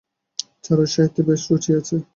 চারুর 0.63 0.89
সাহিত্যে 0.93 1.21
বেশ 1.27 1.41
রুচি 1.49 1.71
আছে। 1.79 1.95